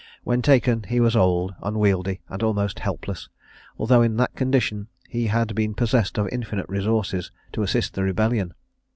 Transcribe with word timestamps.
When 0.23 0.41
taken, 0.41 0.81
he 0.89 0.99
was 0.99 1.15
old, 1.15 1.53
unwieldy, 1.61 2.21
and 2.27 2.41
almost 2.41 2.79
helpless; 2.79 3.29
although 3.77 4.01
in 4.01 4.17
that 4.17 4.33
condition 4.33 4.87
he 5.07 5.27
had 5.27 5.53
been 5.53 5.75
possessed 5.75 6.17
of 6.17 6.27
infinite 6.31 6.67
resources 6.67 7.31
to 7.53 7.61
assist 7.61 7.93
the 7.93 8.01
rebellion. 8.01 8.55